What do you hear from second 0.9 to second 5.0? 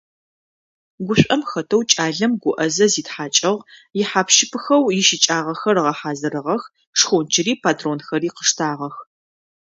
Гушӏом хэтэу кӏалэм гуӏэзэ зитхьакӏыгъ, ихьап-щыпыхэу